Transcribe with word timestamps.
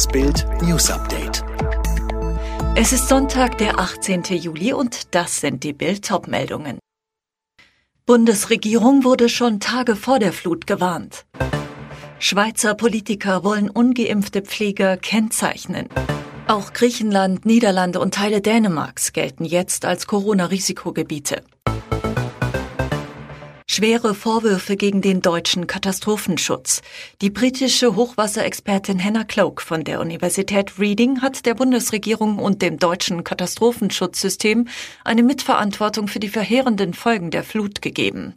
Das 0.00 0.08
Bild 0.08 0.46
News 0.62 0.90
Update. 0.90 1.44
Es 2.74 2.90
ist 2.90 3.08
Sonntag, 3.08 3.58
der 3.58 3.78
18. 3.78 4.22
Juli 4.22 4.72
und 4.72 5.14
das 5.14 5.42
sind 5.42 5.62
die 5.62 5.74
Bild 5.74 6.10
meldungen 6.26 6.78
Bundesregierung 8.06 9.04
wurde 9.04 9.28
schon 9.28 9.60
Tage 9.60 9.96
vor 9.96 10.18
der 10.18 10.32
Flut 10.32 10.66
gewarnt. 10.66 11.26
Schweizer 12.18 12.74
Politiker 12.74 13.44
wollen 13.44 13.68
ungeimpfte 13.68 14.40
Pfleger 14.40 14.96
kennzeichnen. 14.96 15.86
Auch 16.46 16.72
Griechenland, 16.72 17.44
Niederlande 17.44 18.00
und 18.00 18.14
Teile 18.14 18.40
Dänemarks 18.40 19.12
gelten 19.12 19.44
jetzt 19.44 19.84
als 19.84 20.06
Corona-Risikogebiete. 20.06 21.42
Schwere 23.80 24.14
Vorwürfe 24.14 24.76
gegen 24.76 25.00
den 25.00 25.22
deutschen 25.22 25.66
Katastrophenschutz. 25.66 26.82
Die 27.22 27.30
britische 27.30 27.96
Hochwasserexpertin 27.96 29.02
Hannah 29.02 29.24
Cloak 29.24 29.62
von 29.62 29.84
der 29.84 30.00
Universität 30.00 30.78
Reading 30.78 31.22
hat 31.22 31.46
der 31.46 31.54
Bundesregierung 31.54 32.38
und 32.38 32.60
dem 32.60 32.78
deutschen 32.78 33.24
Katastrophenschutzsystem 33.24 34.68
eine 35.02 35.22
Mitverantwortung 35.22 36.08
für 36.08 36.20
die 36.20 36.28
verheerenden 36.28 36.92
Folgen 36.92 37.30
der 37.30 37.42
Flut 37.42 37.80
gegeben. 37.80 38.34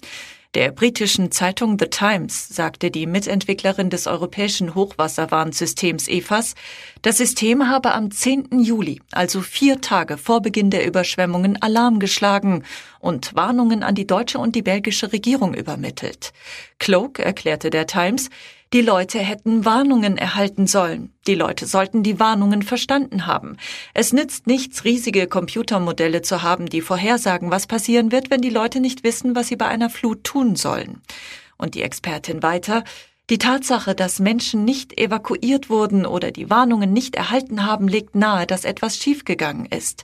Der 0.53 0.70
britischen 0.70 1.31
Zeitung 1.31 1.80
The 1.80 1.88
Times 1.88 2.48
sagte 2.48 2.91
die 2.91 3.07
Mitentwicklerin 3.07 3.89
des 3.89 4.05
europäischen 4.05 4.75
Hochwasserwarnsystems 4.75 6.07
EFAS, 6.07 6.53
das 7.02 7.17
System 7.17 7.70
habe 7.70 7.91
am 7.94 8.11
10. 8.11 8.59
Juli, 8.59 9.02
also 9.11 9.41
vier 9.41 9.81
Tage 9.81 10.20
vor 10.20 10.44
Beginn 10.44 10.70
der 10.70 10.85
Überschwemmungen, 10.85 11.59
Alarm 11.59 11.97
geschlagen 11.97 12.63
und 12.99 13.34
Warnungen 13.34 13.81
an 13.81 13.95
die 13.95 14.05
deutsche 14.05 14.38
und 14.38 14.55
die 14.55 14.61
belgische 14.61 15.11
Regierung 15.11 15.55
übermittelt. 15.55 16.34
Cloak 16.77 17.17
erklärte 17.17 17.72
der 17.72 17.88
Times, 17.88 18.30
die 18.73 18.81
Leute 18.81 19.19
hätten 19.19 19.65
Warnungen 19.65 20.17
erhalten 20.17 20.65
sollen. 20.65 21.13
Die 21.27 21.35
Leute 21.35 21.67
sollten 21.67 22.01
die 22.01 22.19
Warnungen 22.19 22.63
verstanden 22.63 23.27
haben. 23.27 23.57
Es 23.93 24.13
nützt 24.13 24.47
nichts, 24.47 24.83
riesige 24.83 25.27
Computermodelle 25.27 26.23
zu 26.23 26.41
haben, 26.41 26.65
die 26.65 26.81
vorhersagen, 26.81 27.52
was 27.52 27.67
passieren 27.67 28.11
wird, 28.11 28.31
wenn 28.31 28.41
die 28.41 28.49
Leute 28.49 28.80
nicht 28.80 29.03
wissen, 29.03 29.35
was 29.35 29.49
sie 29.49 29.57
bei 29.57 29.67
einer 29.67 29.91
Flut 29.91 30.23
tun 30.23 30.55
sollen. 30.55 31.03
Und 31.55 31.75
die 31.75 31.83
Expertin 31.83 32.41
weiter, 32.41 32.83
die 33.30 33.38
Tatsache, 33.38 33.93
dass 33.93 34.19
Menschen 34.19 34.65
nicht 34.65 34.99
evakuiert 34.99 35.69
wurden 35.69 36.08
oder 36.08 36.31
die 36.31 36.49
Warnungen 36.49 36.91
nicht 36.91 37.15
erhalten 37.15 37.67
haben, 37.67 37.87
legt 37.87 38.15
nahe, 38.15 38.47
dass 38.47 38.65
etwas 38.65 38.97
schiefgegangen 38.97 39.67
ist. 39.67 40.03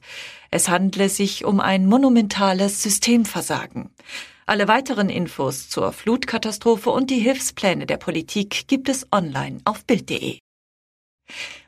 Es 0.52 0.70
handle 0.70 1.09
sich 1.09 1.44
um 1.44 1.59
ein 1.59 1.88
monumentales 1.88 2.83
Systemversagen. 2.83 3.89
Alle 4.50 4.67
weiteren 4.67 5.11
Infos 5.11 5.69
zur 5.69 5.94
Flutkatastrophe 5.94 6.89
und 6.89 7.11
die 7.11 7.19
Hilfspläne 7.19 7.86
der 7.86 7.97
Politik 7.97 8.67
gibt 8.67 8.89
es 8.89 9.05
online 9.11 9.59
auf 9.64 9.86
Bild.de. 9.86 10.39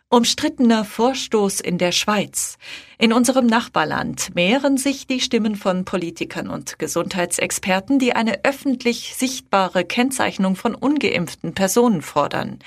Umstrittener 0.10 0.84
Vorstoß 0.84 1.60
in 1.60 1.78
der 1.78 1.92
Schweiz. 1.92 2.58
In 2.98 3.14
unserem 3.14 3.46
Nachbarland 3.46 4.34
mehren 4.34 4.78
sich 4.78 5.06
die 5.06 5.20
Stimmen 5.20 5.56
von 5.56 5.86
Politikern 5.86 6.50
und 6.50 6.80
Gesundheitsexperten, 6.80 8.00
die 8.00 8.14
eine 8.14 8.44
öffentlich 8.46 9.14
sichtbare 9.14 9.86
Kennzeichnung 9.86 10.56
von 10.56 10.74
ungeimpften 10.74 11.54
Personen 11.54 12.02
fordern. 12.02 12.58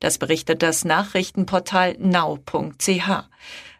Das 0.00 0.18
berichtet 0.18 0.62
das 0.62 0.84
Nachrichtenportal 0.84 1.96
now.ch. 1.98 3.08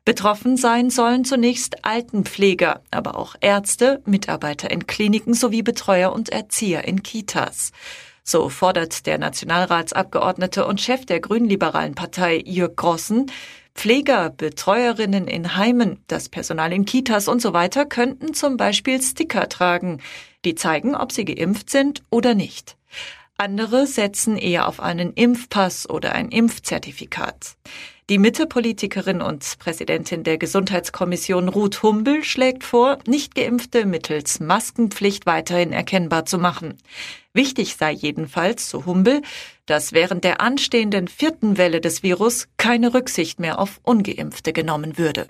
Betroffen 0.05 0.56
sein 0.56 0.91
sollen 0.91 1.25
zunächst 1.25 1.84
Altenpfleger, 1.84 2.83
aber 2.91 3.17
auch 3.17 3.36
Ärzte, 3.41 4.03
Mitarbeiter 4.05 4.69
in 4.70 4.89
Kliniken 4.89 5.33
sowie 5.33 5.62
Betreuer 5.62 6.12
und 6.12 6.28
Erzieher 6.28 6.84
in 6.84 7.05
Kitas. 7.05 7.70
So 8.25 8.48
fordert 8.48 9.06
der 9.06 9.19
Nationalratsabgeordnete 9.19 10.67
und 10.67 10.81
Chef 10.81 11.06
der 11.06 11.20
grünliberalen 11.20 11.94
Partei 11.94 12.42
Jörg 12.44 12.75
Grossen, 12.75 13.31
Pfleger, 13.75 14.31
Betreuerinnen 14.31 15.28
in 15.28 15.56
Heimen, 15.56 16.03
das 16.09 16.28
Personal 16.28 16.72
in 16.72 16.84
Kitas 16.84 17.28
und 17.28 17.41
so 17.41 17.53
weiter 17.53 17.87
könnten 17.87 18.34
zum 18.34 18.56
Beispiel 18.56 19.00
Sticker 19.00 19.49
tragen, 19.49 20.00
die 20.44 20.56
zeigen, 20.56 20.97
ob 20.97 21.12
sie 21.12 21.25
geimpft 21.25 21.71
sind 21.71 22.03
oder 22.10 22.34
nicht. 22.34 22.76
Andere 23.38 23.87
setzen 23.87 24.37
eher 24.37 24.69
auf 24.69 24.81
einen 24.81 25.15
Impfpass 25.15 25.88
oder 25.88 26.12
ein 26.12 26.28
Impfzertifikat. 26.28 27.56
Die 28.10 28.18
Mitte-Politikerin 28.18 29.22
und 29.22 29.58
Präsidentin 29.60 30.24
der 30.24 30.36
Gesundheitskommission 30.36 31.48
Ruth 31.48 31.84
Humbel 31.84 32.24
schlägt 32.24 32.64
vor, 32.64 32.98
Nichtgeimpfte 33.06 33.86
mittels 33.86 34.40
Maskenpflicht 34.40 35.24
weiterhin 35.24 35.72
erkennbar 35.72 36.26
zu 36.26 36.38
machen. 36.38 36.78
Wichtig 37.32 37.76
sei 37.76 37.92
jedenfalls, 37.92 38.68
so 38.68 38.86
Humbel, 38.86 39.22
dass 39.66 39.92
während 39.92 40.24
der 40.24 40.40
anstehenden 40.40 41.06
vierten 41.06 41.58
Welle 41.58 41.80
des 41.80 42.02
Virus 42.02 42.48
keine 42.56 42.92
Rücksicht 42.92 43.38
mehr 43.38 43.60
auf 43.60 43.78
Ungeimpfte 43.84 44.52
genommen 44.52 44.98
würde. 44.98 45.28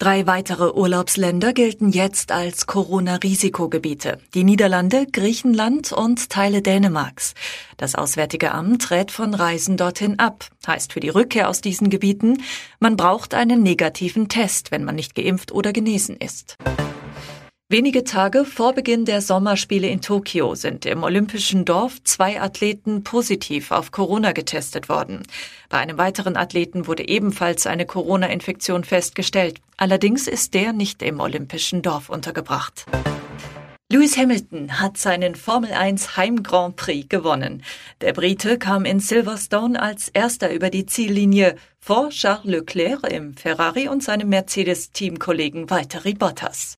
Drei 0.00 0.26
weitere 0.26 0.72
Urlaubsländer 0.72 1.52
gelten 1.52 1.90
jetzt 1.90 2.32
als 2.32 2.66
Corona-Risikogebiete. 2.66 4.18
Die 4.32 4.44
Niederlande, 4.44 5.04
Griechenland 5.04 5.92
und 5.92 6.30
Teile 6.30 6.62
Dänemarks. 6.62 7.34
Das 7.76 7.94
Auswärtige 7.96 8.52
Amt 8.52 8.90
rät 8.90 9.10
von 9.10 9.34
Reisen 9.34 9.76
dorthin 9.76 10.18
ab. 10.18 10.46
Heißt 10.66 10.94
für 10.94 11.00
die 11.00 11.10
Rückkehr 11.10 11.50
aus 11.50 11.60
diesen 11.60 11.90
Gebieten, 11.90 12.42
man 12.78 12.96
braucht 12.96 13.34
einen 13.34 13.62
negativen 13.62 14.30
Test, 14.30 14.70
wenn 14.70 14.84
man 14.84 14.94
nicht 14.94 15.14
geimpft 15.14 15.52
oder 15.52 15.70
genesen 15.74 16.16
ist. 16.16 16.56
Wenige 17.72 18.02
Tage 18.02 18.44
vor 18.44 18.72
Beginn 18.72 19.04
der 19.04 19.22
Sommerspiele 19.22 19.86
in 19.86 20.00
Tokio 20.00 20.56
sind 20.56 20.86
im 20.86 21.04
Olympischen 21.04 21.64
Dorf 21.64 22.02
zwei 22.02 22.40
Athleten 22.40 23.04
positiv 23.04 23.70
auf 23.70 23.92
Corona 23.92 24.32
getestet 24.32 24.88
worden. 24.88 25.22
Bei 25.68 25.78
einem 25.78 25.96
weiteren 25.96 26.36
Athleten 26.36 26.88
wurde 26.88 27.06
ebenfalls 27.06 27.68
eine 27.68 27.86
Corona-Infektion 27.86 28.82
festgestellt. 28.82 29.60
Allerdings 29.76 30.26
ist 30.26 30.54
der 30.54 30.72
nicht 30.72 31.00
im 31.00 31.20
Olympischen 31.20 31.80
Dorf 31.80 32.08
untergebracht. 32.08 32.86
Lewis 33.88 34.16
Hamilton 34.16 34.80
hat 34.80 34.98
seinen 34.98 35.36
Formel 35.36 35.72
1 35.72 36.16
Heim 36.16 36.42
Grand 36.42 36.74
Prix 36.74 37.08
gewonnen. 37.08 37.62
Der 38.00 38.12
Brite 38.14 38.58
kam 38.58 38.84
in 38.84 38.98
Silverstone 38.98 39.80
als 39.80 40.08
erster 40.08 40.52
über 40.52 40.70
die 40.70 40.86
Ziellinie 40.86 41.54
vor 41.78 42.08
Charles 42.08 42.46
Leclerc 42.46 43.08
im 43.08 43.36
Ferrari 43.36 43.86
und 43.86 44.02
seinem 44.02 44.28
Mercedes-Teamkollegen 44.28 45.70
Valtteri 45.70 46.14
Bottas. 46.14 46.79